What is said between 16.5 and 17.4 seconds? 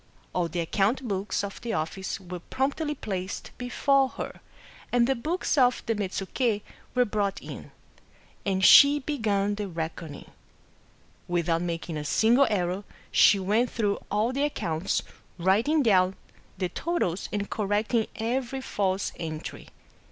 the totals